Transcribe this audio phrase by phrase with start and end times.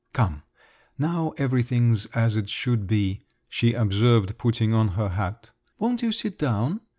[0.13, 0.41] "Come,
[0.97, 5.51] now everything's as it should be," she observed, putting on her hat.
[5.77, 6.81] "Won't you sit down?